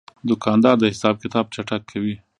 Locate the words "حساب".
0.93-1.15